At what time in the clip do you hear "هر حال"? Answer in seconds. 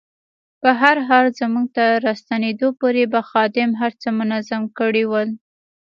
0.81-1.25